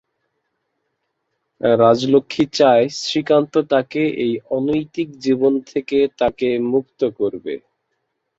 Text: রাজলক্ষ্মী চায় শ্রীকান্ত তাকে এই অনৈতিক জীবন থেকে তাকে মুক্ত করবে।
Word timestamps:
রাজলক্ষ্মী 1.79 2.45
চায় 2.57 2.85
শ্রীকান্ত 2.99 3.53
তাকে 3.71 4.01
এই 4.23 4.33
অনৈতিক 4.57 5.07
জীবন 5.25 5.53
থেকে 5.71 5.97
তাকে 6.19 6.49
মুক্ত 6.71 7.01
করবে। 7.19 7.53